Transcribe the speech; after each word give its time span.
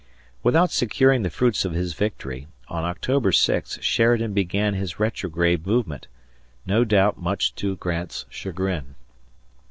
Without 0.41 0.71
securing 0.71 1.21
the 1.21 1.29
fruits 1.29 1.63
of 1.63 1.73
his 1.73 1.93
victory, 1.93 2.47
on 2.67 2.83
October 2.83 3.31
6 3.31 3.77
Sheridan 3.83 4.33
began 4.33 4.73
his 4.73 4.99
retrograde 4.99 5.67
movement, 5.67 6.07
no 6.65 6.83
doubt 6.83 7.21
much 7.21 7.53
to 7.57 7.75
Grant's 7.75 8.25
chagrin. 8.27 8.95